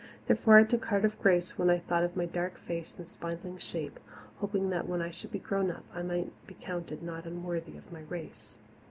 [0.25, 3.59] Therefore I took heart of grace when I thought of my dark face and spindling
[3.59, 3.99] shape,
[4.37, 7.91] hoping that when I should be grown up I might be counted not unworthy of
[7.91, 8.57] my race.